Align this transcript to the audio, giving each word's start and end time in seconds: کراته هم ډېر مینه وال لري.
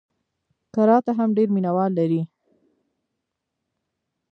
کراته 0.73 1.11
هم 1.17 1.29
ډېر 1.37 1.47
مینه 1.55 1.71
وال 1.75 1.91
لري. 1.99 2.21